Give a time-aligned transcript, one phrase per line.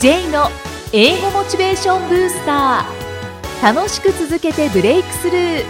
[0.00, 0.48] J の
[0.94, 5.64] 英語モチベーションブースター楽しく続けてブレイクスルー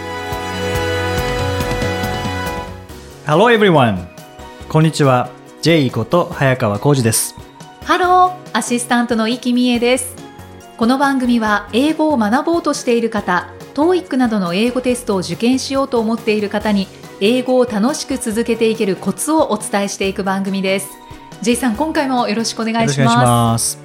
[3.25, 4.07] Hello everyone!
[4.69, 5.29] こんにちは。
[5.61, 7.35] J こと早川浩二です。
[7.83, 10.15] ハローアシスタントの生きみえです
[10.77, 16.87] この番組は英語を学ぼうとしている方 TOEIC などの英語テストを受験しようと思っている方に
[17.19, 20.87] 英語を楽しく続けていけるコツをお伝えしていく番組です
[21.41, 23.80] J さん今回もよろしくお願いします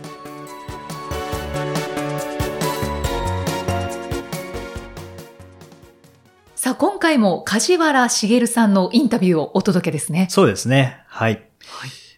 [6.77, 11.03] あ今回も梶原茂さんのインタビューをお届けですねそうですね。
[11.07, 11.43] はい。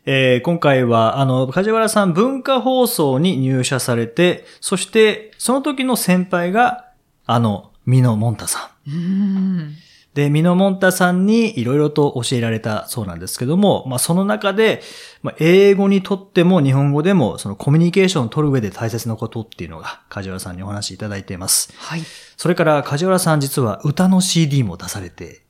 [0.04, 6.86] えー今回は、あの、梶原さん文化放送に入社されて、そして、その時の先輩が、
[7.26, 8.90] あの、ミノモンタさん。
[8.90, 9.74] うーん
[10.18, 14.82] で、ミノモンタさんにいろいろと教えられたそうなんですけども、まあその中で、
[15.22, 21.72] まあ英語にとっても日本語でもそのコミュニケーションを取る上で大切なことっていうのが梶原さんにお話しいただいています。
[21.76, 22.02] はい
[22.36, 25.42] それから梶原さん実は歌の CD も出されて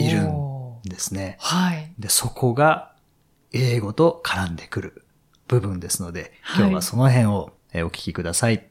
[0.00, 1.36] いるんですね。
[1.38, 2.96] はいで、そこが
[3.52, 5.04] 英語と絡んでくる
[5.46, 8.66] 部分ですので、はい今日はその辺をえーお聞きください。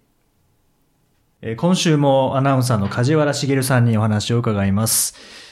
[1.41, 5.46] えー今週もアナウンサーの梶原茂さんにお話を伺います。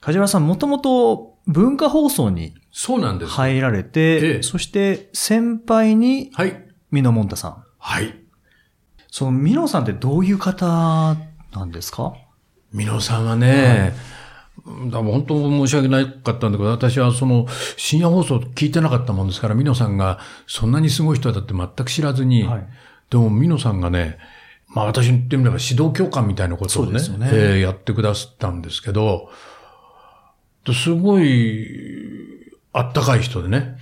[0.00, 3.32] 梶原さん、もともと文化放送にそうなんです。
[3.32, 6.64] 入られて、ええそして先輩にはい。
[6.90, 7.64] ミノモンタさん。
[7.78, 8.14] はい。
[9.10, 11.16] そのミノさんってどういう方
[11.52, 12.14] なんですか？
[12.72, 13.94] ミノさんはね、
[14.86, 22.68] だから本当申し訳なかったんだけど、私はその深夜放送聞いてなかったもんですから、ミノさんがそんなにすごい人だって全く知らずに、はい
[23.10, 24.18] でもミノさんがね、
[24.66, 27.00] まあ私に言ってみれば指導教官みたいなことをね、ね
[27.32, 29.57] えーやってくださったんですけど、で
[30.72, 31.66] すごい
[32.72, 33.76] あったかい人でね、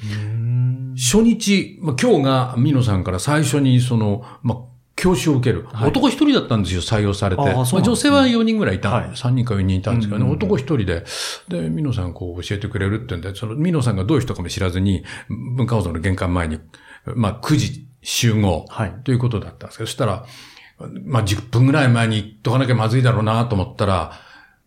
[0.96, 4.58] 初日、まあ、今日がミノさんから最初にその、まあ、
[4.96, 5.66] 教師を受ける。
[5.72, 5.88] はい。
[5.90, 7.42] 男一人だったんですよ、採用されて。
[7.42, 7.52] あね。
[7.54, 9.10] まあ、女性は4人ぐらいいた、はい。
[9.10, 11.04] 3人か4人いたんですけどね、うんうん男一人で。
[11.48, 16.58] で、ミノさんこう教えてくれるってんで、そのミノさんがどういう人かも知らずに、文化放送の玄関前に、
[17.14, 18.94] まあ、9時集合はい。
[19.04, 20.24] ということだったんですけど、そしたら、
[21.04, 24.12] まあ、10分ぐらい前に行っとかなきゃまずいだろうなと思ったら、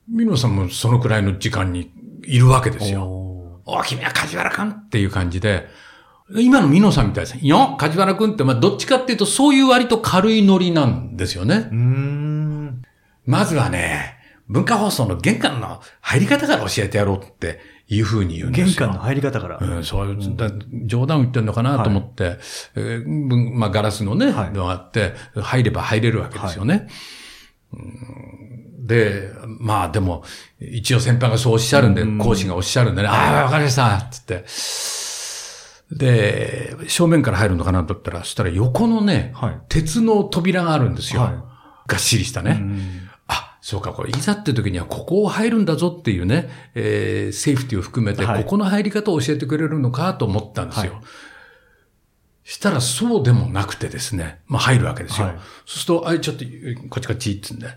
[0.08, 1.92] ミノさんもそのくらいの時間に
[2.26, 3.04] いるわけですよ。
[3.04, 5.68] おお、君は梶原くんっていう感じで、
[6.38, 7.42] 今のミノさんみたいですね。
[7.44, 11.70] いや、梶原くんって、まあ、どっちかっていうと、そういう割と軽いノリなんですよね。
[13.26, 18.66] まずはね、文化放送の玄関の入り方から教えてやろうっていうふうに言うんですよ。
[18.68, 19.58] 玄関の入り方から。
[19.60, 20.52] うん、そういう、だ
[20.86, 22.38] 冗談を言ってんのかなと思って、
[22.76, 26.88] えー文まあ、ガラスのね、はいのがあって、入れば入れるわけですよね。
[27.74, 28.39] うん
[28.90, 30.24] で、まあでも、
[30.60, 34.44] 一応先輩がそうおっしゃるんで、講師がおっしゃるんでね、ああ、わかりましたつって。
[35.92, 41.22] で、正面から入るのかなと思ったら、そしたら横のね、はい鉄の扉があるんですよ。
[41.22, 41.34] はい
[41.88, 42.60] がっしりしたね。
[42.62, 50.94] うんあ、そうか、これ、いざって時にはここを入るんだぞっていうね、えーセーフティーを含めて、はいここの入り方を教えてくれるのかと思ったんですよ。
[50.94, 51.02] はい
[52.50, 55.28] したらそうでもなくてですね、まあ入るわけですよ。
[55.28, 56.46] はいそうすると、あい、ちょっと、
[56.90, 57.68] こっちこっちっつんで、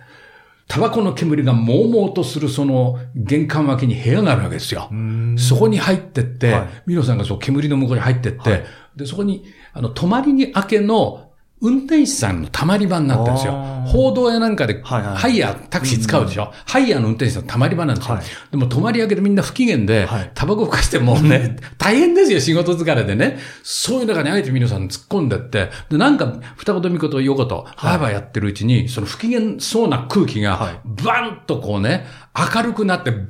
[0.69, 4.91] タバコの煙がもうもうとするその玄関脇に部屋があるわけですよ。
[5.37, 6.69] そこに入ってって、はい。
[6.87, 8.65] ミロさんがそう煙の向こうに入ってって、はい。
[8.97, 11.31] で、そこに、あの、泊まりに明けの
[11.62, 13.53] 運転手さんの溜まり場になってるんですよ。
[13.87, 15.17] 報道やなんかで、はいはい。
[15.17, 18.15] ハイヤー、タクシー使うでしょ、ハイヤーの運転手さんの溜まり場なんですよ。
[18.17, 18.25] はい。
[18.50, 20.31] でも泊まり明けでみんな不機嫌で、はい。
[20.34, 23.39] タバコふかしてもうね、大変ですよ、仕事疲れでね。
[23.62, 32.06] そういう中にあえて皆さん突っ込んでって、で、なんか、二言三言横と、バーバーやってるうちに、その不機嫌そうな空気はが、バンとこうね、
[32.55, 33.25] 明るくなって、バーっ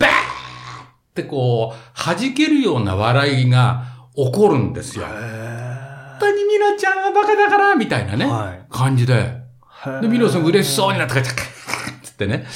[1.15, 3.85] てこう、弾けるような笑いが
[4.17, 5.05] 起こるんですよ。
[6.23, 9.43] 本当にミノちゃんはバカだから、みたいなね、はい感じで。
[10.01, 12.47] で、ミノさん嬉しそうになって、カチャカチャつってね。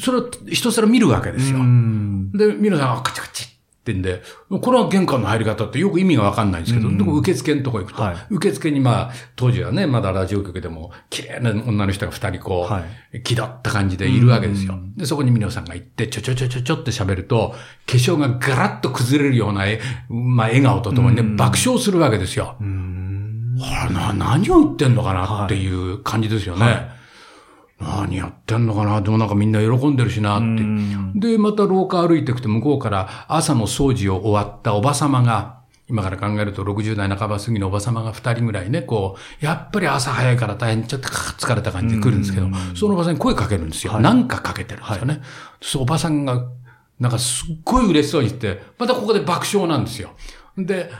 [0.00, 1.58] それをひたすら見るわけですよ。
[1.58, 3.46] うんで、ミノさんがカチャカチ
[3.84, 4.22] ってんで、
[4.62, 6.96] これは玄関の入り方ってよく意味がわかんないんですけど、うん。
[6.96, 8.16] でも受付のとこ行くと、はい。
[8.30, 12.82] 受付にまあ、当時はね、まだラジオ局でも、綺麗な女の人が二人こう、は
[13.24, 14.74] 気取った感じでいるわけですよ。
[14.74, 14.96] うん。
[14.96, 17.54] で、そこにミノさんが行って、ちょちょちょちょちょって喋ると、
[17.86, 21.36] 化粧がガラッと崩れるような、えまあ、笑顔とともにね、うん。
[21.36, 22.56] 爆笑するわけですよ。
[22.60, 23.58] うん。
[23.60, 26.64] あれな、何を言ってんのかなっていう感じですよね。
[26.64, 27.03] はい
[27.84, 29.00] 何やってんのかな？
[29.00, 30.44] でもなんかみんな喜んでるしなって。
[30.44, 43.92] うんで、また廊下歩いてくて向こうから朝の掃除を終わったおばさまが、今から考えると60代半ば過ぎのおばさまが2人ぐらいね、こう、やっぱり朝早いから大変ちょっとか疲れた感じで来るんですけど、そのおばさんに声かけるんですよ。
[43.92, 45.20] はいなんかかけてるんですよね。
[45.60, 46.48] そう、おばさんが、
[46.98, 50.10] なんかすっごい嬉しそうに言って、またここで爆笑なんですよ。
[50.56, 50.90] で、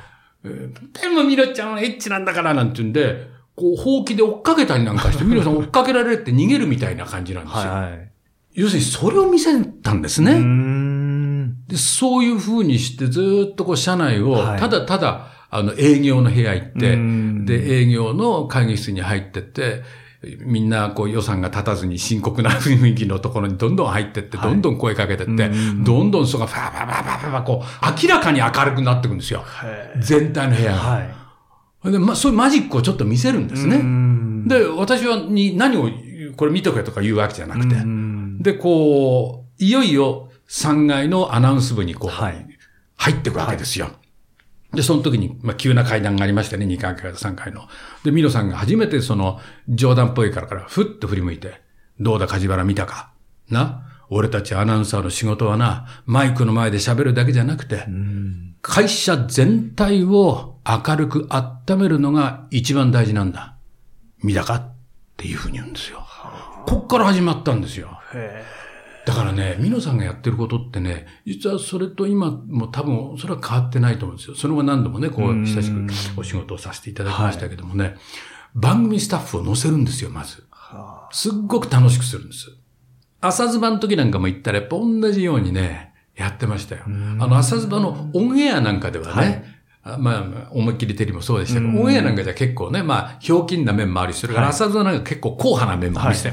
[0.45, 7.73] えーでもミロちゃんはエッチなんだから、なんて言うんで、こう、ほうきで追っかけたりなんかして、 ミノさん追っかけられて逃げるみたいな感じなんですよ。
[7.73, 8.11] はいはい。
[8.55, 10.39] 要するにそれを見せたんですね。
[10.39, 11.67] ん。
[11.67, 19.83] で、そういう風にしてずーっとこう社内をはいただただ、あの営業の部屋行って、うんで、営業の会議室に入ってって、
[20.41, 29.45] みんなこう予算が立たずに深刻な雰囲気のところにどんどん入ってって、はいどんどん声かけてって、うんどんどんそこがファーファーファーファーファーこう、明らかに明るくなっていくんですよ。
[30.01, 30.79] 全体の部屋が。
[30.79, 31.24] はい。
[31.85, 33.79] で、ま、そういうマジックをちょっと見せるんですね。
[33.79, 35.89] ねで、私はに何を、
[36.37, 37.77] これ見とけとか言うわけじゃなくて。
[38.43, 42.49] で、で、こう、いよいよ3階のアナウンス部にこう、はい
[42.97, 43.91] 入っていくわけですよ。
[44.73, 47.69] で、その時に、まあ、急な階段がありましたね、2階から3階の。
[48.05, 51.61] で、ミロさんが初めてその、冗談っぽいからから、ふっと振り向いて、
[52.01, 53.13] どうだ梶原見たか？
[53.51, 53.83] な？
[54.11, 57.87] 俺たちアナウンサーの仕事はな、マイクの前で喋るだけじゃなくて、
[58.63, 63.57] 会社全体を明るく温めるのが一番大事なんだ。
[64.23, 64.73] 見たかっ
[65.17, 66.05] ていうふうに言うんですよ。
[66.67, 68.01] こっから始まったんですよ。
[69.05, 74.37] だからね、ミノさんがやってることってね、実はそれと今も多分、それは変わってないと思うんですよ。
[74.37, 75.87] それは何度もね、こう、うん親しく
[76.19, 77.97] お仕事をさせていただきましたけどもね、
[78.55, 80.45] 番組スタッフを載せるんですよ、まず。
[81.11, 82.51] すっごく楽しくするんです。
[83.27, 86.83] 朝ズバの時なんかも言ったら、やっぱ同じようにね、やってましたよ。
[86.87, 89.45] あの、朝ズバのオンエアなんかではね、はい。
[89.87, 91.81] あまあ、思いっきりテレビもそうでしたけど、うん。
[91.83, 94.55] オンエアなんかじゃ結構ね、まあ、ひょうきんな面もありするから、はい。
[94.55, 96.33] 朝ズバなんか結構硬派な面もありして、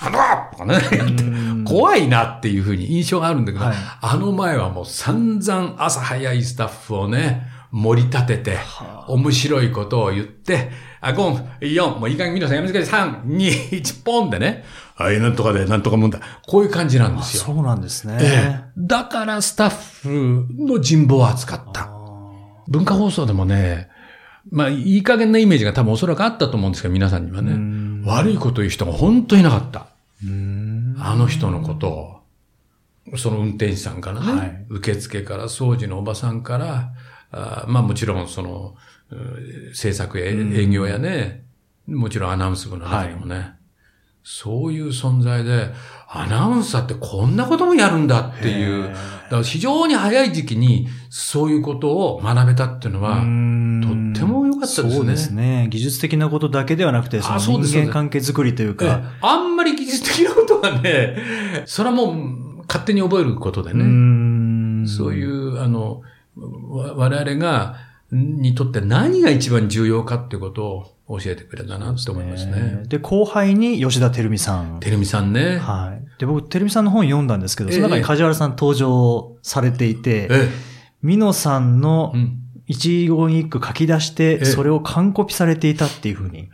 [0.00, 0.18] あの
[0.50, 1.24] とかね、やって
[1.64, 3.74] 怖いなっていうふうに印象があるんだけど、はい。
[4.00, 8.58] あの前はもう散々朝早いスタッフをね、盛り立てて、
[9.08, 10.70] 面白いことを言って、
[11.02, 13.10] あ、ゴン、4、もういい加減皆さんやめてください。
[13.10, 14.64] 3、2、1、ポンでね。
[14.94, 16.20] はい、なんとかで、なんとかもんだ。
[16.46, 17.42] こういう感じなんですよ。
[17.42, 18.18] そうなんですね。
[18.20, 18.72] ええ。
[18.78, 21.90] だからスタッフの人望を扱った。
[22.68, 23.90] 文化放送でもね、
[24.50, 28.02] まあ、いい加減なイメージが多分おそらくあったと思うんですけど、皆さんにはね。
[28.06, 29.86] 悪いこと言う人が本当にいなかった。
[30.98, 36.92] あの人のことを、その運転手さんからね、はい受付から掃除のおばさんから、
[37.32, 38.91] あまあもちろんその、う
[39.74, 41.44] 制作や営業やね、
[41.86, 43.54] もちろんアナウンス部の中にもね、
[44.24, 45.70] そういう存在で、
[46.08, 53.22] アナウンサーってこんなこともやるんだっていう、だから非常に早い時期にそういうことを学べたっていうのは、とっ
[54.20, 54.90] ても良かったですね。
[54.94, 55.66] そうですね。
[55.70, 61.16] 技術的なことだけではなくて、その人間関係づくりというええか、あんまり技術的なことはね、
[61.66, 63.84] それはもう勝手に覚えることでうね、
[64.84, 64.86] ん。
[64.86, 66.02] そういう、あの、
[66.70, 67.76] わ我々が、
[68.12, 72.82] にとって何が一番重要かってことを教えてくれたなって思いますね。
[72.86, 74.80] で、後輩に吉田照美さん。
[74.80, 75.58] てるみさんね。
[75.58, 76.20] はい。
[76.20, 80.48] で、僕、照美さんの本読んだんですけど、ええその中に梶原さん登場されていて、え
[81.02, 82.12] 美濃さんの。
[82.68, 86.48] 一言一句書き出しええて、それを完コピされていたっていうふうに。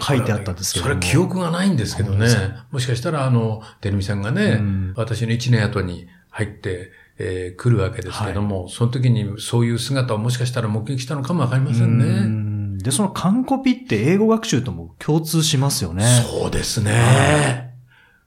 [0.00, 2.28] 書いてあったんですけどもそれは記憶がないんですけどね。
[2.70, 6.92] もしかしたら、あの、てるみさんがね、うん私の一年後に入って、
[7.24, 12.20] えー来るわけですけども、その時にそういう姿をもしかしたら目撃したのかもわかりませんうね。
[12.26, 16.04] んで、その完コピって英語学習とも共通しますよね。
[16.28, 17.70] そうですね。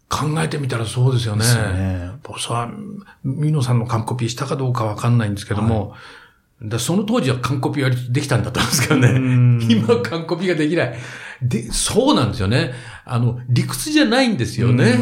[0.07, 1.39] 考えてみたらそうですよね。
[1.39, 2.71] ですよね僕さ、
[3.24, 5.94] ミノさんの完コピしたかどうかわかんないんですけども、
[6.64, 9.09] だその当時は完コピはできたんだったんですけどね。
[9.09, 10.95] うん 今完コピができない。
[11.42, 12.71] で、そうなんですよね。
[13.04, 14.94] あの、理屈じゃないんですようね。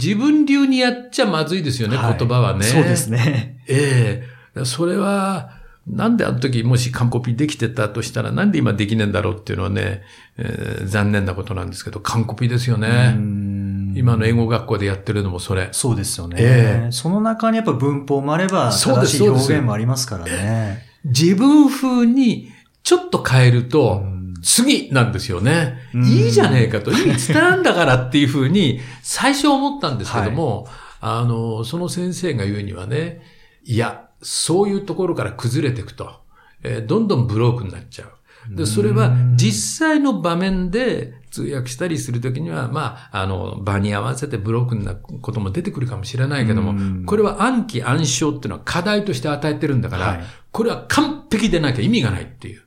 [0.00, 2.64] ん自分流にやっちゃまずいですよね、はい言葉はね。
[2.64, 3.62] そうですね。
[3.68, 4.26] え
[4.56, 10.02] えそれは、なんであの時もし完コピできてたとしたら、なんで今できねえんだろうっていうのはね、
[10.36, 13.14] えー残念なことなんですけど、完コピですよね。
[13.16, 15.68] うん今の英語学校でやってるのもそれ。
[15.72, 16.36] そうですよね。
[16.38, 20.84] ええその中にやっぱ文法もあれば、正しい表現もありますからね。
[21.04, 22.50] 自分風に
[22.82, 25.78] ちょっと変えるとうん、次なんですよね。
[25.94, 26.04] うん。
[26.06, 30.66] いいじゃねえかと、意味伝わんだからっていう風に最初思ったんですけども、
[31.00, 33.22] あの、その先生が言うにはね、
[33.64, 36.20] いや、そういうところから崩れていくと、
[36.62, 38.10] えーどんどんブロークになっちゃう。
[38.48, 50.20] で、それは実際の場面で通訳したりするときには、まあ、あの、場に合わせてブロークになることも出てくるかもしれないけどもうん、これは暗記暗唱っていうのは課題として与えてるんだから、はい。
[50.50, 52.62] これは完璧でなきゃ意味がないっていう。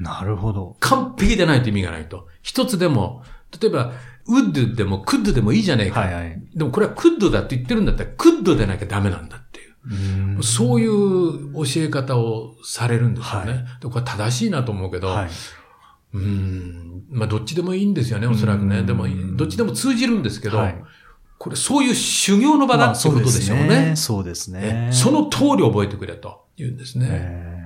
[0.00, 0.76] なるほど。
[0.80, 2.28] 完璧でないと意味がないと。
[2.42, 3.22] 一つでも、
[3.60, 3.92] 例えば、
[4.26, 6.00] ウッドでもクッドでもいいじゃねえか。
[6.00, 6.42] はいはい。
[6.54, 9.74] でもこれはクッドだって言ってるんだったら、クッドでなきゃダメなんだっていう。
[9.90, 13.52] うんそういう教え方をされるんですよね。
[13.52, 15.28] はいでこれ正しいなと思うけど、はい。
[16.14, 18.80] うん、まあどっちでもいいんですよね、おそらくね。
[18.80, 20.82] うんでも、どっちでも通じるんですけど、はい
[21.38, 23.94] これそういう修行の場だってことでしょうね。
[23.94, 24.88] そうですね。
[24.90, 27.06] えその通り覚えてくれと言うんですね。
[27.08, 27.58] えー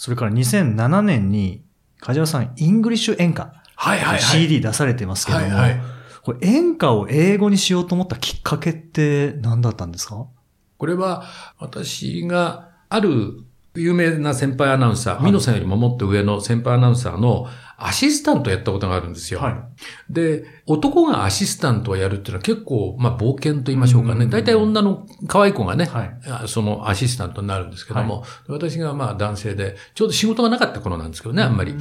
[0.00, 1.62] それから2007年に、
[2.00, 4.20] 梶原さん、イングリッシュ演歌はいはいはい。
[4.20, 5.80] CD 出されてますけども、はいはい。
[6.22, 10.26] これ演歌を英語にしようと思ったきっかけって何だったんですか？
[10.76, 11.24] これは、
[11.58, 17.46] 私が、ある有名な先輩アナウンサー、はいミノさんよりももっと上の先輩アナウンサーの
[17.82, 19.40] アシスタントをやったことがあるんですよ。
[19.40, 20.12] い。
[20.12, 24.24] で、男がアシスタントをやるっていうのは結構、まあ冒険と言いましょうかね。
[24.24, 26.18] うん大体女の可愛い子がね、はい。
[26.28, 31.74] あそのアシスタントになるんですけども、私がまあ男性で、ちょうど仕事がなかった頃なんですけどね、あんまり。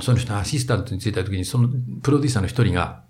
[0.00, 1.68] その人のアシスタントについた時に、その
[2.02, 3.04] プロデューサーの一人が、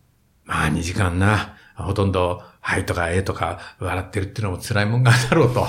[0.45, 5.67] まあ2時間な、ほとんど、はいとかええとか笑ってるっていうのも辛いもんがあるだろうと。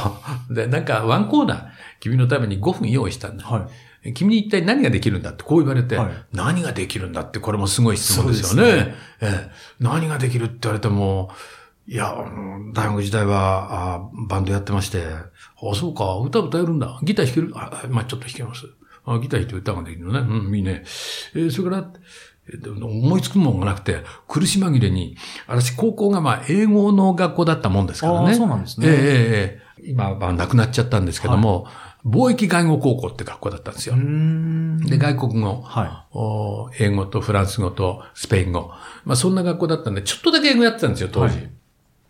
[0.53, 1.67] で、なんかワンコーナー、
[1.99, 3.45] 君のために5分用意したんだ。
[3.45, 3.67] はい。
[4.13, 8.69] 君に一体何ができるんだってこう言われて、はい何ができるんだってこれもすごい質問ですよね。
[8.69, 11.31] そうですええ何ができるって言われても、
[11.87, 12.27] いや、う
[12.69, 16.99] ん大学時代はあバンドやってまして、あ、そうか、歌歌えるんだ。
[17.03, 17.53] ギター弾ける？
[17.55, 18.65] あ、まあ、ちょっと弾けます。
[19.05, 20.19] あギター弾いて歌ができるのね。
[20.19, 20.83] うん、いいね。
[21.35, 21.91] えーそれから、
[22.79, 28.35] 思いつくもんがなくて、苦し紛れに、私、高校がまあ、英語の学校だったもんですからね。
[28.35, 28.87] そうなんですね。
[28.87, 31.67] ええええええ今は亡くなっちゃったんですけども、
[32.05, 33.95] 貿易外語高校って学校だったんですよ。
[34.87, 38.71] で、外国語、はお英語とフランス語とスペイン語。
[39.05, 41.37] まあそんな学校だったんで、ちょっとだけ英語やってたんですよ、当時。
[41.37, 41.49] はい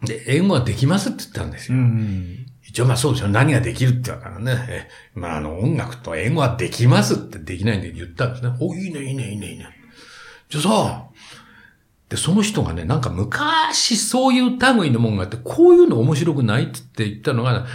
[0.06, 1.78] で、英語はできますって言ったんですよ。
[1.78, 2.46] ん。
[2.64, 3.30] 一応まあそうですよ。
[3.30, 4.66] 何ができるって言うからね。
[4.70, 8.56] えまああの音楽と英語はできますってできないんで言ったんですね。
[8.60, 9.68] お、いいね、いいね、いいね、いいね。
[10.50, 11.06] じゃあさ、
[12.10, 17.66] で、その人がね、なんか昔そういう類のもんがあって、こういうの面白くないって言ったのが、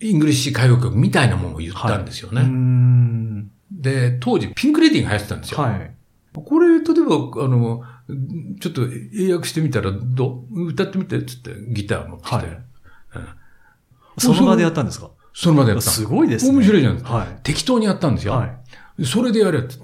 [0.00, 2.42] イングリッシュ歌謡曲みたいなものを言ったんですよね。
[2.42, 3.50] うーん。
[3.70, 5.60] で、当時ピンクレディーが流行ってたんですよ。
[5.60, 5.94] はい。
[6.32, 7.82] これ、例えば、あの、
[8.60, 8.82] ちょっと
[9.14, 12.36] 英訳してみたら、どう歌ってみて、つってギター持ってきて。
[12.36, 12.60] はいうん
[14.18, 15.10] その場でやったんですか？
[15.32, 15.88] その場でやった。
[15.88, 16.52] すごいですね。
[16.52, 17.16] 面白いじゃないですか。
[17.16, 17.28] はい。
[17.42, 18.34] 適当にやったんですよ。
[18.34, 18.46] は
[18.98, 19.06] い。
[19.06, 19.76] それでやるって。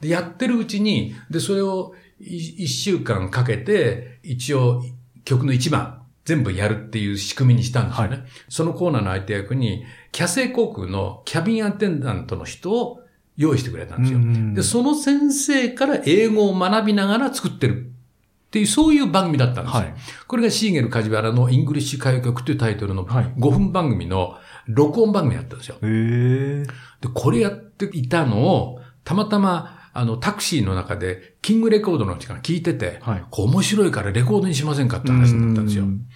[0.00, 4.82] で、やってるうちに、で、それをい一週間かけて、一応、
[5.24, 8.16] 曲の一番、全部やるっていう仕組みにしたんですよね。
[8.16, 13.00] はそのコーナーの相手役に、キャセイ航空のキャビンアテンダントの人を
[13.36, 14.18] 用意してくれたんですよ。
[14.18, 19.80] うんで、その先生から英語を学びながら作ってるっていう、そういう番組だったんですよ。
[19.80, 19.94] はい。
[20.26, 25.76] これがシーゲル梶原のイングリッシュ歌謡曲というタイトルのはい5分番組の録音番組だったんですよ。
[25.76, 26.62] へえ。
[27.00, 33.24] で、これやっていたのを、たまたま、あの、タクシーの中で、キングレコードの時間聞いてて、はい。
[33.30, 35.86] 面白いからレコードにしませんかって話になったんですよう。
[35.86, 36.06] ん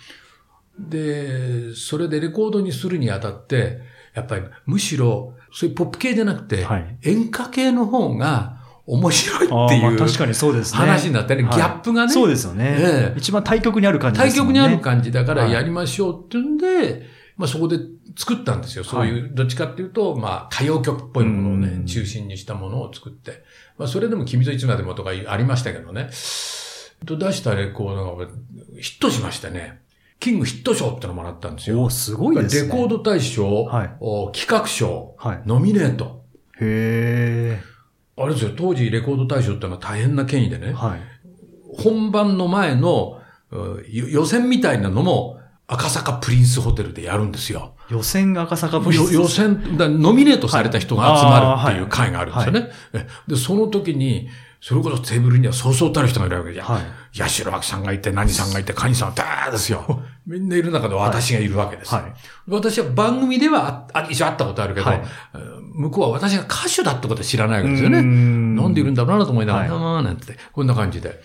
[0.78, 3.80] で、それでレコードにするにあたって、
[4.14, 6.98] やっぱりむしろ、そういうポップ系じゃなくて、はい。
[7.02, 10.78] 演歌系の方が面白いっていうあ確かにそうですね。
[10.78, 12.76] 話になってね、はいギャップがね、そうですよね。
[12.80, 14.38] ええ一番対極にある感じですね。
[14.38, 17.06] 対極にある感じだからはいやりましょうっていうんで、
[17.36, 17.78] まあそこで
[18.18, 18.82] 作ったんですよ。
[18.82, 23.44] そういう、どっちかっていうと、まあ歌謡曲っぽいものをうんね、中心にしたものを作って。
[23.78, 26.10] まあそれでも君といつまでもとかありましたけどね。
[27.06, 28.26] と出したレコードが
[28.80, 29.82] ヒットしましてね。
[30.18, 31.80] キングヒット賞ってのもらったんですよ。
[31.82, 32.68] おーすごいですね。
[32.68, 35.42] レコード大賞、はいお企画賞、はい。
[35.46, 36.24] ノミネート。
[36.60, 37.60] へ
[38.16, 40.58] あれですよ、当時レコード大賞ってのは大変な権威でえ。
[40.58, 40.72] ね。
[40.72, 41.00] はい。
[41.78, 43.20] 本番の前の
[43.88, 45.38] 予選みたいなのも
[45.70, 47.74] 赤坂プリンスホテルでやるんですよ。
[47.90, 49.12] 予選が赤坂プリンス。
[49.12, 52.70] よ予選、だノミネートされた人が集まるっていうはい会があるんですよね。
[52.94, 56.66] えで、その時に、それこそテーブルにはそうそうたる人がいるわけじゃん。
[56.66, 56.82] はい。
[57.20, 60.02] 八代亜紀さんがいて、何さんがいて、カニさんがダーですよ。
[60.26, 62.00] みんないる中で私がいるわけですよ。
[62.00, 62.12] はい。
[62.48, 65.02] 私は番組ではああ一応会ったことあるけど、はい
[65.74, 68.02] 向こうは私が歌手だってことは知らないわけですよね。
[68.02, 71.22] ななんでいるんだろうなと思いながら、はあーなんて、こんな感じで。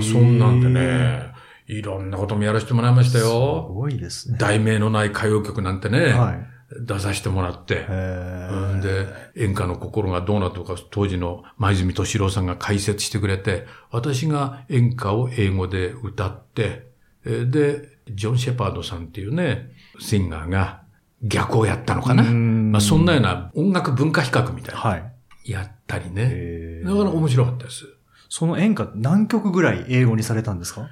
[0.00, 0.68] そんなんで。
[0.68, 1.32] ね、
[1.78, 3.70] いろんなこともやらせてもらいましたすよ。
[3.72, 4.38] ごいですね。
[4.38, 6.46] 題名のない歌謡曲なんてね、はい。
[6.86, 7.74] 出させてもらって。
[7.74, 9.06] へうんえ。
[9.34, 16.88] で、演歌の心がどうなったのか、当時の前泉敏郎さんが解説してくれて、私が演歌を英語で歌って、
[17.24, 20.82] えーで、ジョン・シェパードさんっていうね、シンガーが
[21.22, 22.22] 逆をやったのかな。
[22.22, 25.12] うんまあ、そんなような音楽文化比較みたいな、はい。
[25.52, 26.22] やったりね。
[26.32, 27.84] へえなかなか面白かったです。
[28.28, 30.88] その演歌何曲ぐらい英語にされたんですか？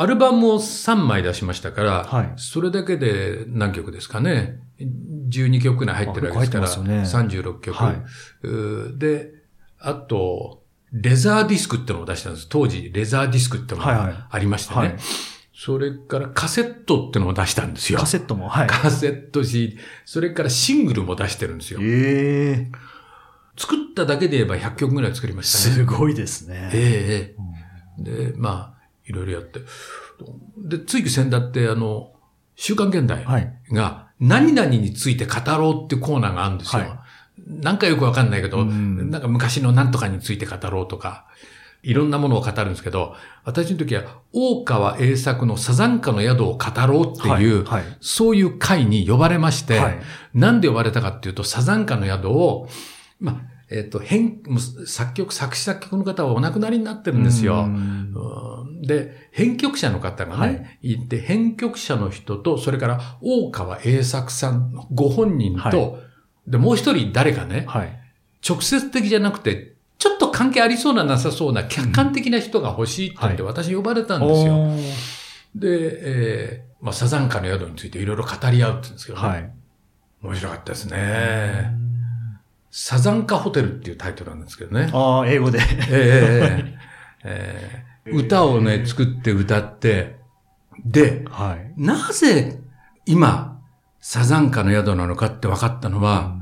[0.00, 4.60] アルバムを3枚出しましたから、はいそれだけで何曲ですかね。
[4.78, 7.96] 12曲ぐらい入ってるわけですから、あ結構入ってます36曲、はい
[8.42, 9.32] うーで、
[9.78, 10.62] あと、
[10.92, 12.48] レザーディスクってのを出したんです。
[12.48, 14.80] 当時、レザーディスクってのはいはいがありましてね。
[14.80, 14.96] はい
[15.60, 17.98] それからカセットってのを出したんですよ。
[17.98, 18.48] カセットも。
[18.48, 18.68] はい。
[18.68, 21.80] カセット CD、それからシングルも出してるんですよ。
[21.82, 22.72] ええ。
[23.56, 25.74] 作っただけで言えば100曲ぐらい作りましたね。
[25.74, 26.70] すごいですね。
[26.72, 27.34] え
[27.98, 28.77] えええで、まあ、
[29.08, 29.60] いろいろやって。
[30.58, 32.12] で、つい先だって、あの、
[32.54, 33.52] 週刊現代はい。
[33.72, 36.82] が、何々について語ろうってコーナーがあるんですよ。
[36.82, 37.04] は
[37.46, 41.26] なんかよくわかんないけど、うんなんか昔のなんとかについて語ろうとか、
[41.82, 47.84] いろんなものを語るんですけど、私の時は、大川栄作のサザンカの宿を語ろうっていう、はい。
[48.00, 49.98] そういう会に呼ばれまして、はい
[50.34, 52.68] なんで呼ばれたかっていうと、サザンカの宿を、
[53.18, 53.36] まあ、
[53.70, 54.40] えっ、と、編、
[54.86, 57.68] 作曲、作詞作曲の方はお亡くなりになってるんですよ。
[58.80, 65.98] で、編曲者の方がね、い、て、編曲者の人と、それから大川栄作さんご本人と、は
[66.46, 67.98] で、もう一人誰かね、はい。
[68.48, 74.68] 直接的じゃなくて、ちょっと関係ありそうななさそうな客観的な人が欲しいって言って、は私呼ばれたんですよ。
[75.54, 75.68] で、
[76.02, 79.28] えーまあ、サザンカの宿についていろいろ語り合うって言うんですけどね。
[79.28, 79.50] はい。
[80.22, 81.72] 面白かったですね。
[82.70, 84.90] サザンカホテルっていうタイトルなんですけどね。
[84.92, 85.58] ああ、英語で。
[85.58, 85.64] ええ
[86.54, 86.74] え
[87.24, 90.16] ええー 歌をね、作って歌って、
[90.84, 91.72] で、はい。
[91.76, 92.60] なぜ
[93.06, 93.60] 今、
[94.00, 96.36] サザンカの宿なのかって分かったのは、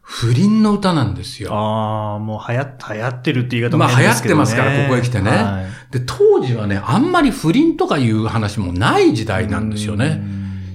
[0.00, 1.54] 不倫の歌なんですよ。
[1.54, 10.22] ああ、もう流行っ、流行ってるって言い方もまあ変ですけどね流行ってますからここへ来てねはいで、当時はね、あんまり不倫とかいう話もない時代なんですよね。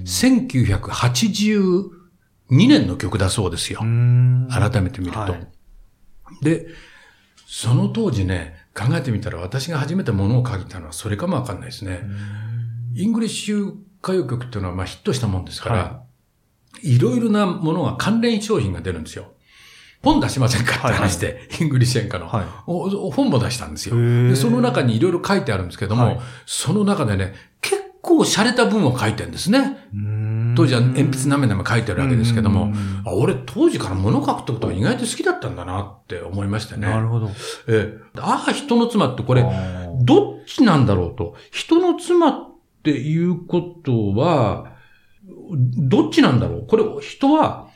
[0.04, 1.90] 1982
[2.50, 3.84] 年の曲だそうですよう。
[3.84, 4.48] ん。
[4.48, 5.18] 改めて見ると。
[5.18, 5.48] はい
[6.42, 6.66] で、
[7.46, 12.02] その当時ね、考えてみたら私が初めて物を書いたのはそれかもわかんないですね。
[12.94, 16.02] イングリッシュ歌謡曲っていうのはまあヒットしたもんですから、、は
[16.82, 19.32] いろいろなものが関連商品が出るんですよ。
[20.02, 24.36] 本出しませんかって話で、イングリッシュ演歌の、はい本も出したんですよで。
[24.36, 29.88] その中にいろいろ書いてあるんですけども、はいその中でね、結構洒落た文を書いてるんですね。
[30.62, 32.74] うん当時は鉛筆なめなめ書いてるわけですけどもうん、
[33.04, 36.88] あ俺当時から物書くってことは意外と好きだったんだなって思いましてね。
[36.88, 37.30] なるほど。
[37.68, 39.44] ええああ、人の妻ってこれ、
[40.00, 41.36] どっちなんだろうと。
[41.50, 42.50] 人の妻っ
[42.82, 44.72] ていうことは、
[45.76, 47.67] どっちなんだろうこれ、人は、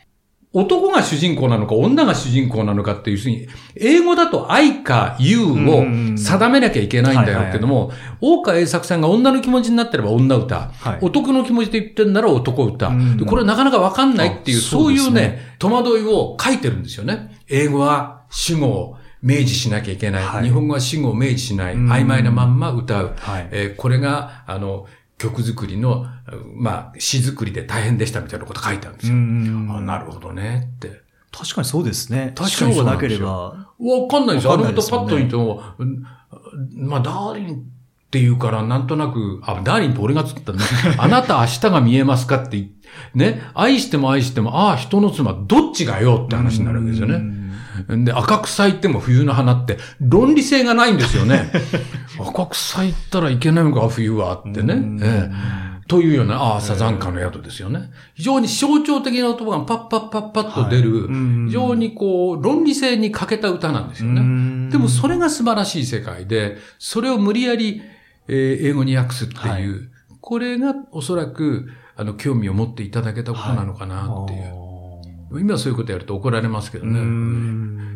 [0.54, 17.40] 男が主人公なのか女が主人公なのかっていうふうに、英語だと愛か you を定めなきゃいけないんだよけども、大川栄作さんが女の気持ちになってれば女歌、はい男の気持ちで言ってんなら男歌、うんでこれなかなかわかんないっていう、あそうそうねいうね、戸惑いを書いてるんですよね。
[17.48, 20.24] 英語は主語を明示しなきゃいけない。
[20.24, 21.74] はい日本語は主語を明示しない。
[21.74, 23.14] うん曖昧なまんま歌う。
[23.16, 23.48] はい。
[23.52, 24.86] えーこれが、あの、
[25.22, 26.06] 曲作りの、
[26.56, 29.76] まあ、詩作りで大変でしたみたいなこと書いてあるんですよ。
[29.76, 31.02] あ、なるほどねって。
[31.30, 32.32] 確かにそうですね。
[32.36, 33.68] 確かにそうがなんければ。
[33.78, 34.50] わかんないですよ。
[34.50, 36.04] わあの歌パッと見ても、うん
[36.74, 37.58] まあ、ダーリンっ
[38.10, 40.58] ていうから、なんとなく、あ、ダーリンって俺が作ったね。
[40.98, 42.70] あなた明日が見えますかって言
[43.14, 47.42] ね、愛しても愛しても、ああ、人の妻、どっちがよって話になるわけですよね。
[48.04, 51.50] で、赤く咲いても冬の花って、論理性がないんですよね。
[52.20, 54.74] 赤く咲いたらいけないのか、冬はってね。
[54.74, 57.90] うんええというような、ああ、サザンカの宿ですよね。
[58.14, 64.70] 非常に象徴的な言葉がパッパッパッパッと出る、はい非常にこう、論理性に欠けた歌なんですよね。
[64.70, 67.82] でもそれ、れが素晴らしい世界で、それを無理やり、
[68.28, 69.64] えー英語に訳すっていう、はい
[70.22, 75.40] これがおそらく、あの、興味を持っていただけたことなのかなっていう。
[75.40, 77.00] 今そういうことやると怒られますけどね。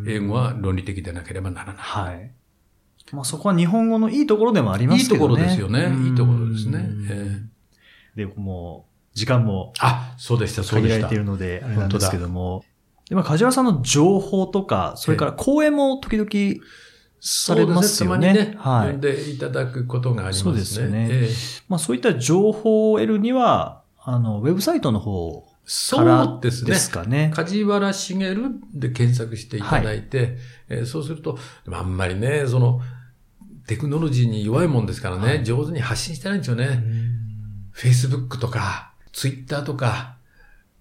[0.08, 1.76] 英語は論理的でなければならない。
[1.76, 2.32] はい。
[3.12, 5.34] まあそこは日本語のいいところでもありますけどね。
[5.34, 6.08] いいところですよね。
[6.08, 6.78] いいところですね。
[6.78, 7.56] うんええ
[8.16, 11.18] で、もう、時間もあ、そうでした、そうでした限られてい。
[11.18, 12.64] るので、あれなんですけども。
[13.08, 16.62] で、まあ、梶原さんの情報とか、それから講演も時々
[17.20, 18.28] されますよね。
[18.28, 18.56] そうですね。
[18.56, 20.42] たまにね、はいでいただくことがありますね。
[20.44, 21.34] そうですよねええ
[21.68, 26.76] まあそういった情報を得るには、あの、ウェブサイトの方かそらうですねで。
[26.76, 27.32] すかね。
[27.34, 28.34] 梶原茂
[28.74, 30.38] で検索していただいて、
[30.68, 31.38] えーそうすると、
[31.70, 32.80] あんまりね、その、
[33.66, 35.44] テクノロジーに弱いもんですからね、はい。
[35.44, 36.66] 上手に発信してないんですよね。
[36.66, 37.72] うん。
[37.74, 40.16] Facebook とか、Twitter とか、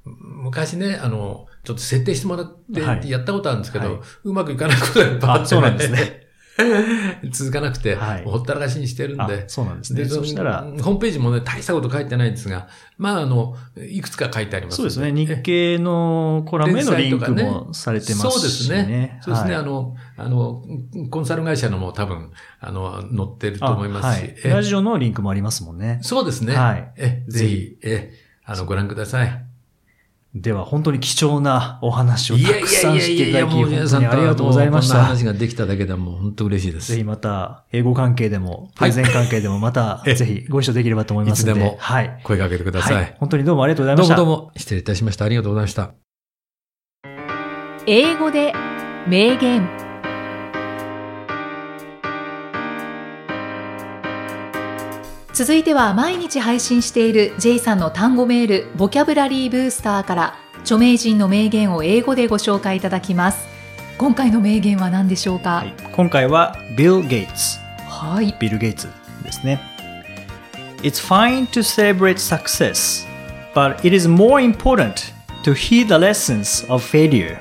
[0.04, 3.10] 昔ね、あの、ちょっと設定してもらってはい。
[3.10, 4.02] やったことあるんですけど、はい。
[4.24, 6.25] うまくいかないことがいっぱいあって、あそうなんですね。
[7.32, 10.04] 続かなくて、はいほったらかしにしてるんあで、そうなんですね。
[10.04, 13.56] で、そしたら、ホームページもね、大したこと書いてないんですが、まあ、あの、
[13.89, 15.12] いくつか書いてありますそうですね。
[15.12, 18.32] 日経のコラムへのリンクもされてますし、ね。
[18.32, 19.20] そうですね。
[19.22, 19.56] そうですね。
[19.56, 20.63] はいあの、あの、
[21.10, 24.22] コンサル会社のも多分、あの、載ってると思いますし。
[24.22, 26.00] あはいえラジオのリンクもありますもんね。
[26.02, 26.56] そうですね。
[26.56, 28.13] はいえ、ぜひ、え、
[28.46, 29.44] あの、ご覧ください。
[30.36, 34.95] では、本当に貴重なお話をたくさんしていただき、本当に皆さんとありがとうございました。
[34.95, 36.91] こんな話ができただけでも本当嬉しいです。
[36.91, 41.62] ぜひまた、英語関係でも、プレゼン関係でも、また、えぜひご一緒できればと思いますので。
[41.62, 42.19] いつでもはい。
[42.24, 42.95] 声かけてください。
[42.95, 43.15] はい。
[43.17, 44.15] 本当にどうもありがとうございました。
[44.17, 45.24] どうもどうも、失礼いたしました。
[45.24, 45.93] ありがとうございました。
[47.88, 48.52] 英語で
[49.08, 49.85] 名言
[55.36, 63.45] 続いては毎日配信している J さんの単語メールボキャブラリーブースターから著名人の名言を英語でご紹介いただきます
[63.98, 67.60] 今回の名言は何でしょうかはい、今回はビル・ゲイツ。
[67.86, 68.88] はい、ビル・ゲイツ
[69.26, 69.60] ですね。
[70.84, 73.06] It's fine to celebrate success,
[73.54, 77.39] but it is more important to heed the lessons of failure.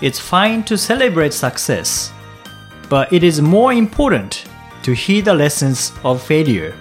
[0.00, 2.12] It's fine to celebrate success,
[2.88, 4.50] but it is more important
[4.82, 6.74] to heed the lessons of failure.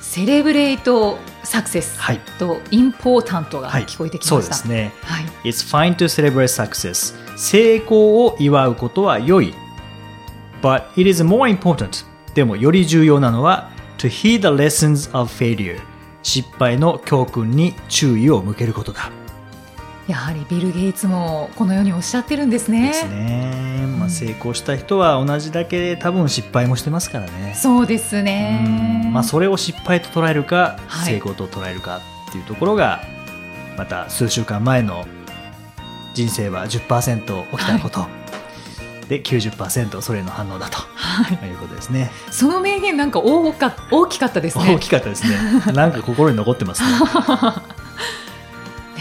[0.00, 4.92] セレブレイトサクセスはいとインポータントがはい、聞こえてきそうました、ですね。
[5.02, 7.14] はい、It's fine to celebrate success.
[7.36, 9.54] 成功を祝うことは良い。
[10.62, 12.04] But it is more important.
[12.34, 15.80] でもより重要なのは to heed the lessons of failure.
[16.22, 19.10] 失敗の教訓に注意を向けることだ。
[20.06, 22.88] やはりビル・ゲイツもこのようにおっしゃってるんですね。
[22.88, 23.86] ですね。
[23.86, 24.10] まあ、うん。
[24.10, 27.54] 成功した人は同じだけ多分失敗もしてますからね。
[27.56, 29.02] そうですね。
[29.06, 29.12] うん。
[29.12, 31.12] まあ、それを失敗と捉えるか、はい。
[31.12, 33.00] 成功と捉えるかっていうところが
[33.78, 35.06] また数週間前の
[36.12, 38.06] 人生は10%起きたこと、
[39.08, 40.76] で90%それへの反応だと。
[40.94, 41.48] はい。
[41.48, 42.10] いうことですね。
[42.30, 44.74] その名言なんか大か大きかったですね。
[44.74, 45.72] 大きかったですね。
[45.72, 46.98] なんか心に残ってますねね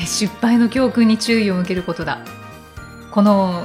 [0.06, 2.20] 失敗の教訓に注意を向けることだ。
[3.12, 3.64] この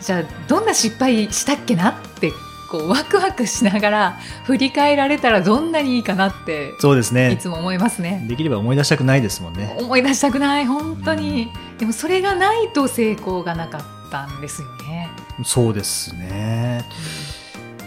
[0.00, 2.32] じゃあどんな失敗したっけなって
[2.70, 7.36] こうワクワクしながら振り返られたらどんなにいいかなっていそうですね。
[7.40, 8.24] つも思いますね。
[8.28, 9.76] できれば思い出したくないですもんね。
[9.78, 10.66] 思い出したくない。
[10.66, 11.52] 本当に。
[11.78, 15.10] でもそれがないと成功がなかったんですよね。
[15.44, 16.84] そうですね。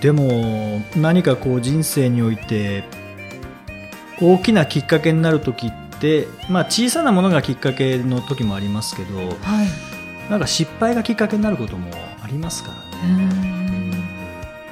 [0.01, 2.85] でも何かこう人生において
[4.21, 5.88] 大きなきっかけになる時って
[6.49, 9.89] まあ小さなものがきっかけの時もありますけどはい。
[10.29, 13.89] なんか失敗がきっかけになることもありますからね、ん。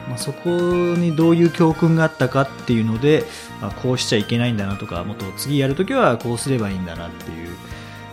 [0.07, 3.23] まあ、そこにどういう教訓があったかっていうので
[3.61, 7.55] あこうしちゃいけないんだなとかもっと次やるときはこうすればいいんだなっていう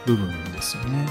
[0.06, 1.06] 部分ですよね。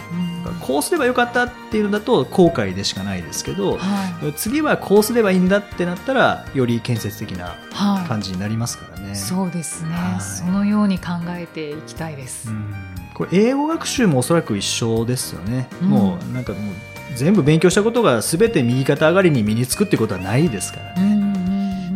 [0.62, 4.34] こうすればよかったっていうのだと後悔でしかないですけどはい。
[4.34, 8.08] 次はこうすればいいんだってなったらより建設的なはい。
[8.08, 9.16] 感じになりますからね。
[9.16, 10.22] そうですね、はい。
[10.22, 12.74] そのように考えていきたいです、うん。
[13.14, 15.90] これ英語学習もおそらく一緒ですよね、うん。
[15.90, 16.74] もうなんかもう
[17.16, 21.34] 全部勉強したことが全て右肩上がりに身につくってことはないですからね、うんうんうん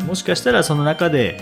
[0.07, 1.41] もしかしたらその中で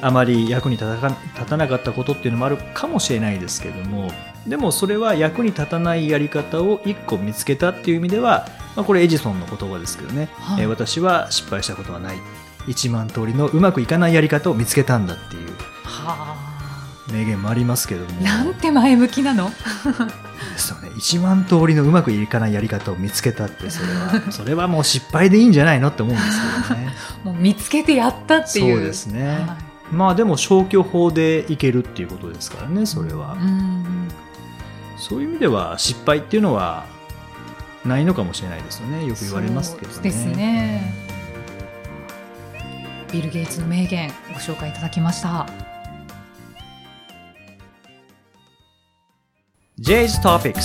[0.00, 4.10] あまり役に立たか立たなかったことっていうのもあるかもしれないですけども
[4.48, 10.62] でもそれは役に立たないやり方を一個見つけたっていう意味では、まあ、これエジソンの言葉ですけどね、はい。
[10.62, 12.18] えー私は失敗したことはない。
[12.66, 15.50] 1万通りのうまくいかないやり方を見つけたんだっていう。
[15.84, 17.12] はあ。
[17.12, 18.20] 名言もありますけども。
[18.20, 19.50] なんて前向きなの？
[19.50, 19.54] で
[20.58, 20.90] すよね。
[20.90, 26.94] 1万通りのうまくいかないやり方を見つけたってそれは それはもう失敗でいいんじゃないのって思うんですけどね。
[27.24, 28.76] もう見つけてやったっていう。
[28.76, 29.28] そうですね。
[29.46, 29.56] は
[29.92, 33.95] まあでも消去法でいけるっていうことですからねそれは、いうん
[34.96, 36.84] そういう意味では失敗っていうのは
[37.84, 39.06] ないのかもしれないですよね。
[39.06, 39.94] よく言われますけどね。
[39.94, 40.94] そうですね。
[43.12, 45.46] ビル・ゲイツの名言ご紹介いただきました。
[49.78, 50.62] J's Topics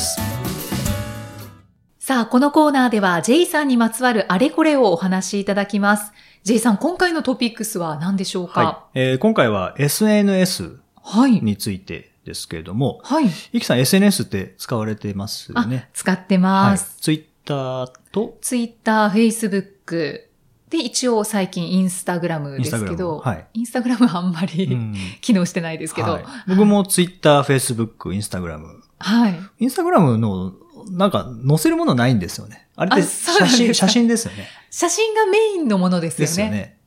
[2.00, 6.12] さあこのコーナーでは J さんにまつわるあれこれをお話しいただきます。
[6.44, 8.66] J さん今回のトピックスは何でしょうはい。
[8.66, 11.42] か、えー今回は SNS はい。
[11.42, 15.90] についてですけれども、はい、いきさん SNS って使われてますよあね。
[15.94, 16.42] 使ってはい。
[16.42, 18.38] ます、Twitter と？
[18.42, 20.28] ツイッター、フェイスブック。
[20.70, 28.82] で、一応最近インスタグラムですけど、はいインスタグラムはあんまり、うん 機能してないですけど、はい僕も Twitter、Facebook、Instagram。
[29.00, 29.40] はい。
[29.60, 30.54] インスタグラムの、
[30.92, 32.68] なんか載せるものないんですよね。
[32.76, 34.48] あれって写真、写真ですよね。
[34.70, 36.34] 写真がメインのものですでよね。
[36.34, 36.78] すよね。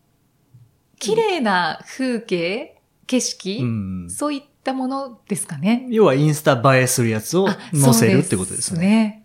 [0.99, 4.11] 綺麗な風景、景色、うん。
[4.11, 5.87] そういったものですかね。
[5.90, 8.87] 要はインスタ映えするやつをあ載せるってことですよね。
[8.87, 9.24] ね。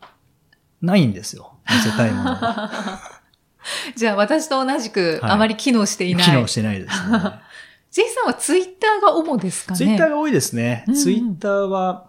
[0.81, 1.53] ないんですよ。
[1.65, 2.71] 載せたいものが。
[3.95, 6.25] じゃあ私と同じくはいあまり機能していない。
[6.25, 7.17] 機能してないですね。
[7.91, 10.83] J さんはツイッターが主ですかねツイッターが多いですね。
[10.87, 12.07] うんうんツイッターは、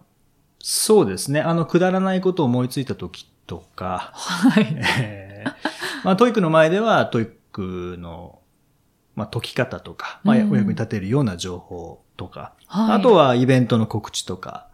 [0.62, 1.40] そうですね。
[1.40, 4.77] あの、くだらないことを思いついた時とか、はい。
[5.01, 5.53] えー
[6.05, 8.40] まあ、 TOEIC の前では、 TOEIC の、
[9.16, 14.69] まあ、解き方とか、まあ、おうん役に立てるような情報とか、はいあとはイベントの告知とか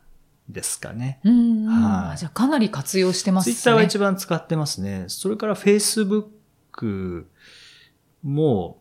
[0.48, 1.20] ですかね。
[1.24, 3.54] うんうんはいじゃあかなり活用してますね。
[3.54, 5.04] ツイッターは一番使ってますね。
[5.06, 6.24] それからフェイスブッ
[6.72, 7.30] ク
[8.24, 8.78] も、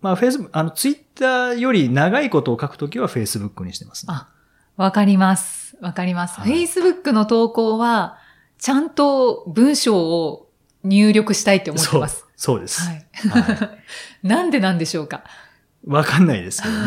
[0.00, 4.14] まあ、フェイスブック、あの、ツイッターより長いことを書くときはフェイスブックにしてますね。
[4.14, 4.28] あ、
[4.76, 5.76] わかります。
[5.80, 6.40] わかります。
[6.40, 8.18] はい Facebook の投稿は、
[8.58, 10.48] ちゃんと文章を
[10.84, 12.20] 入力したいって思ってます。
[12.20, 12.82] そうそうです。
[12.82, 13.06] はい。
[13.28, 13.78] はい
[14.26, 15.24] なんでなんでしょうか？
[15.86, 16.84] わかんないですけどね。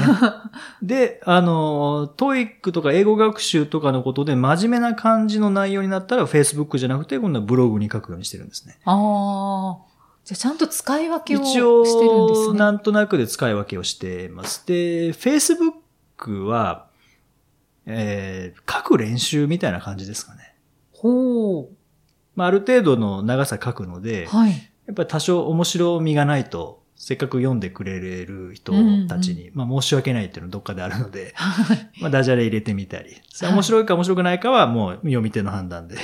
[0.84, 8.77] で、あの、 TOEIC とか英語学習とかのことで真面目な感じの内容になったら Facebook じゃなくて今度はブログに書くようにしてるんですね。
[8.86, 9.93] ああ。
[10.23, 12.60] じゃあちゃんと使い分けを一してるんです応、ね。
[12.60, 14.65] なんとなくで使い分けをしてます。
[14.67, 16.88] で、Facebook は、
[17.86, 20.56] えー、書く練習みたいな感じですかね。
[20.91, 21.69] ほ
[22.36, 24.27] まあ、ある程度の長さ書くので、う。
[24.27, 24.51] はい。
[24.86, 28.72] やっぱり多少面白みがないと、せっかく読んでくれる人
[29.10, 31.89] たちに、まあ申し訳ないっていうのはどっかであるので、 はい。
[32.00, 35.98] まあダジャレ入れてみたり、それ面白いか面白くないかはもう読み手の判断で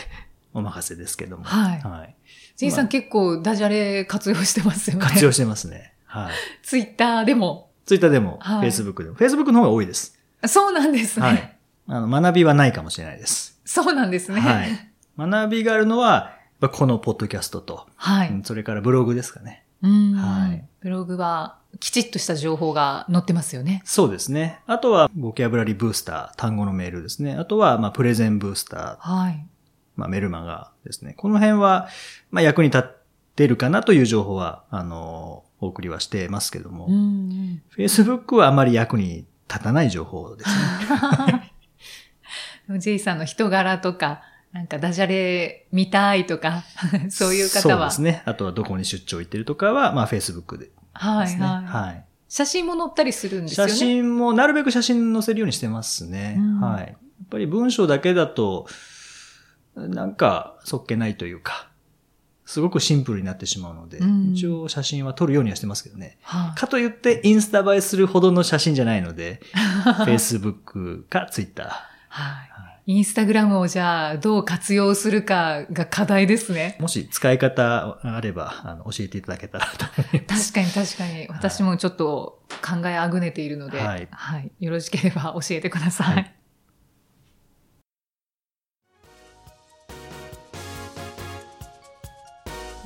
[0.53, 1.45] お任せですけども。
[1.45, 2.15] はいはい。
[2.57, 5.01] ジェイさん結構ダジャレ活用してますよね。
[5.01, 5.93] 活用してますね。
[6.03, 6.33] はい。
[6.63, 7.69] ツイッターでも。
[7.85, 9.15] ツイッターでも、はい Facebook でも。
[9.15, 10.19] Facebook の方が多いです。
[10.47, 11.25] そうなんですね。
[11.25, 11.57] はい。
[11.87, 13.57] あの、学びはないかもしれないです。
[13.63, 14.41] そうなんですね。
[14.41, 14.69] はい。
[15.17, 18.31] 学びがあるのは、このポッドキャストと、はい。
[18.31, 19.63] うんそれからブログですかね。
[19.81, 23.81] うんはいブログはきちっとした情報が載ってますよね。
[23.85, 24.59] そうですね。
[24.65, 27.35] あとは、ボキャブラリーブースター、単語のメールですね。
[27.35, 29.45] あとは、まあ、プレゼンブースター、はい。
[29.95, 31.13] まあ、メルマガですね。
[31.15, 31.89] この辺は、
[32.31, 32.97] まあ、役に立っ
[33.35, 41.53] てるかなという情報は、あの、お送りはしてますけども、うんうん、Facebook はあまり役に立たない情報ですね。
[42.79, 46.63] ジェイさんの人柄とか、なんかダジャレ見たいとか、
[47.09, 47.91] そういう方は。
[47.91, 48.23] そうですね。
[48.25, 50.71] あとはどこに出張行ってるとかは、まあ、Facebook でね。
[50.93, 51.65] はいはい。
[51.65, 52.05] はい。
[52.27, 53.79] 写真も載ったりするんですよ写ね。
[53.79, 56.35] 真も、なるべく写真載せるようにしてますね。
[56.37, 56.87] うんはい。
[56.87, 56.97] やっ
[57.29, 58.67] ぱり文章だけだと、
[59.75, 61.69] なんか、そっけないというか、
[62.45, 66.17] すごくシンプルになってしまうので、うん一応写真は撮るようにはしてますけどね。
[66.23, 69.41] はいかといって、インスタ映えするほどの写真じゃないので、
[70.05, 71.69] Facebook か Twitter。
[72.09, 72.49] はい。
[72.89, 76.75] インスタグラムをじゃあどう活用するかが課題ですね。
[76.79, 79.85] もし使い方あれば、あの、教えていただけたらと。
[79.85, 81.27] 確かに確かに。
[81.29, 84.07] 私もちょっと考えあぐねているので、はい
[84.59, 86.15] よろしければ教えてください。
[86.15, 86.35] はい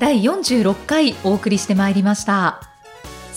[0.00, 2.73] 第46回お送りしてまいりました。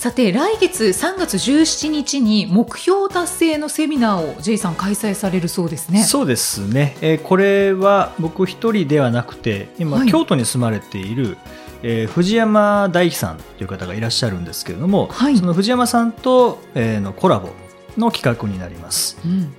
[0.07, 6.01] さて、来月3月17日に目標達成のセミナーを J さん開催されるそうですね。
[6.01, 6.95] そうですね。
[7.01, 11.37] えーこれは僕一人ではなくて、今、はい京都に住まれている、
[11.83, 17.49] えー藤山大樹さんという方がいらっしゃるんですけれども、はいその藤山さんと、えーのコラボ
[17.97, 19.17] の企画になります。
[19.25, 19.53] うん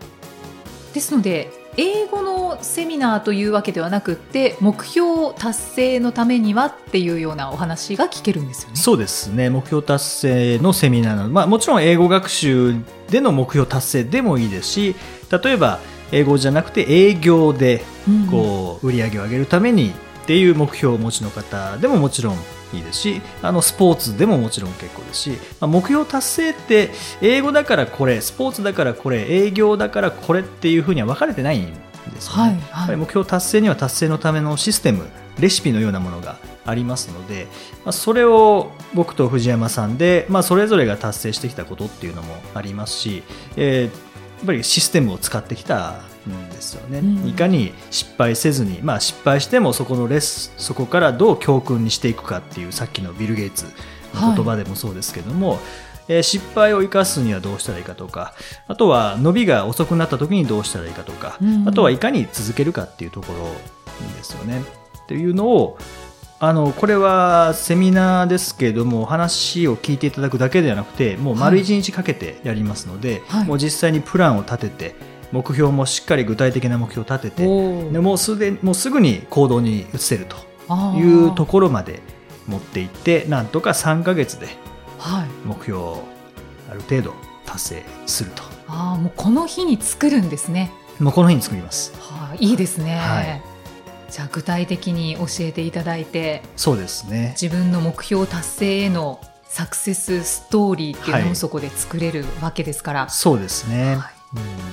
[0.94, 8.76] ですので英語のセミナーというわけではなくって目標達成のためにはっていうようなお話が聞けるんですよね。
[8.76, 9.48] そうですね。
[9.48, 12.74] 目標達成のセミナーなので、まあもちろん英語学習
[13.10, 14.96] での目標達成でもいいですし、
[15.30, 15.78] 例えば
[16.10, 19.92] 英語じゃなくて営業でうんこう売り上げを上げるためにっ
[20.26, 22.36] ていう目標をお持ちの方でももちろん
[22.72, 26.90] いいですしあのスポーツでももちろん結構ですし、まあ、目標達成って
[27.22, 35.06] 英語だからこれスポーツだからこれ営業だからこれっていうふうには分かれてないんですよね、はいやっぱはいり目標達成には達成のためのシステム
[35.38, 37.46] レシピのようなものがありますので、
[37.84, 43.22] まあ、それを僕と藤山さんで、まあ、それぞれが達成してきたことっていうのもありますし、
[43.56, 46.00] えーやっぱりシステムを使ってきた
[46.34, 46.98] んですよね。
[46.98, 47.28] うん。
[47.28, 53.66] いかに失敗せずに、まあ、失敗してもそこのレスそこからどう教訓にしていくかっていうさっきのビル・ゲイツ
[54.14, 55.58] の言葉でもそうですけども、
[56.08, 58.32] えー失敗を生かすにはどうしたらいいかとか
[58.66, 61.68] あとは伸びが遅くなった時にどうしたらいいかとか、うん。
[61.68, 63.44] あとはいかに続けるかっていうところ
[64.16, 64.62] ですよね。
[65.04, 65.78] っていうのを
[66.40, 73.44] あのこれはセミナーですけれども話を聞いていただくだけではなくてもう丸一日かけてやりますので、はい。
[73.44, 74.94] もう実際にプランを立てて
[75.32, 82.00] 目標もしっかり具体的な目標を立ててでもうすでにもうすぐに行動に移せるというところまで
[82.46, 84.48] 持っていってなんとか3ヶ月で
[84.98, 86.04] はい、目標を
[86.70, 87.14] ある程度
[87.46, 88.42] 達成すると。
[88.66, 90.72] あーもうこの日に作るんですね。
[90.98, 91.92] もうこの日に作ります。
[92.00, 92.96] はい、いいですね。
[92.96, 93.42] はい。
[94.10, 97.34] じゃあ具体的に教えていただいてそうですね。
[97.40, 101.32] 自分の目標達成へのサクセスストーリーっていうのはい。
[101.32, 103.08] をそこで作れるわけですから。
[103.08, 104.12] そうですね、はい。
[104.12, 104.17] うん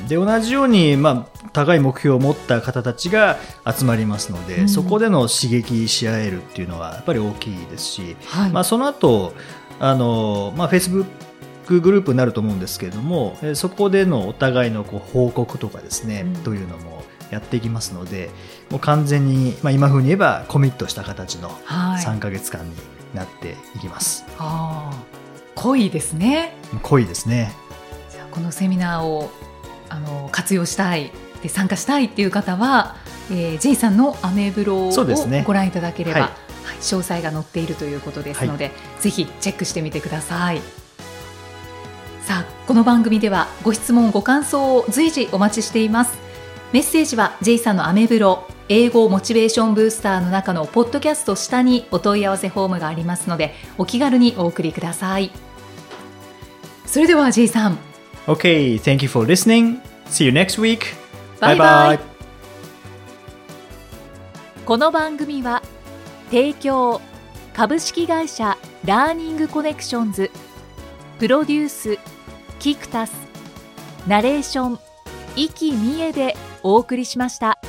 [0.08, 4.70] で同じように、まあ、高い目標を持った方たちが集まりますので、うん。
[4.70, 8.52] そこでの刺激し合えるっていうのはやっぱり大きいですし、はい。
[8.52, 9.34] まあ、その後
[9.80, 11.06] あの、まあ、Facebook
[11.68, 16.44] グループになると思うんですけれども、えーそこでのお互いのこう報告とかですね、うん。
[16.44, 18.30] というのもやっていきますので
[18.70, 22.04] もう完全に、まあ、今風に言えばコミットした形のはい。
[22.04, 22.76] 3ヶ月間に
[23.16, 25.62] なっていきます、あー。
[25.62, 26.58] 濃いですね。
[26.84, 27.54] 濃いですね。
[28.36, 29.32] このセミナーを
[29.90, 32.96] あの活用したいで参加したいっていう方は、
[33.32, 34.92] えー、J さんのアメブロを
[35.46, 36.30] ご覧いただければ、はい。
[36.30, 36.46] はい
[36.82, 40.62] 詳細が載っているということですので、ぜひチェックしてみてください。
[42.22, 46.18] さあこの番組ではご質問ご感想を随時お待ちしています。
[46.74, 55.32] メッセージは J さんのアメブロ英語モチベーションブースターの中のポッドキャスト下にお問い合わせフォームがありますのでお気軽にお送りください。
[56.88, 57.78] それでは J さん
[58.28, 59.80] Okay, thank you for listening.
[60.08, 60.96] See you next week.
[61.40, 62.00] バイバイ
[64.66, 65.62] この番組は
[66.32, 67.02] 提供
[67.54, 70.32] 株式会社ラーニングコネクションズ
[71.20, 72.00] プロデュース
[72.58, 73.14] キクタス
[74.08, 74.80] ナレーション
[75.36, 77.60] 生きみえでお送りしました。